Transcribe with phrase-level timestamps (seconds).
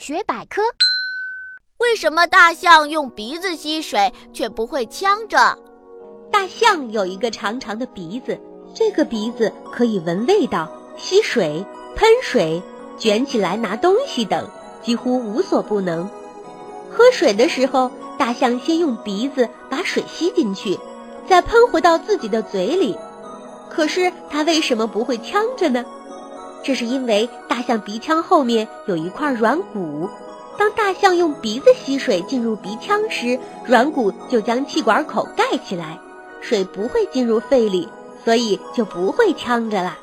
[0.00, 0.62] 大学百科：
[1.76, 5.58] 为什么大象用鼻子吸水却不会呛着？
[6.32, 8.40] 大象有一个长长的鼻子，
[8.74, 10.66] 这个鼻子可以闻味道、
[10.96, 11.62] 吸水、
[11.96, 12.62] 喷水、
[12.96, 14.48] 卷起来拿东西等，
[14.82, 16.08] 几乎无所不能。
[16.90, 20.80] 喝水的时候，大象先用鼻子把水吸进去，
[21.28, 22.96] 再喷回到自己的嘴里。
[23.68, 25.84] 可是它为什么不会呛着呢？
[26.62, 30.08] 这是因为大象鼻腔后面有一块软骨，
[30.58, 35.98] 当大象用鼻子吸水进入鼻腔时，软骨就将气管口盖起来。
[36.42, 37.88] 水不会进入肺里，
[38.24, 39.98] 所以就不会呛着了。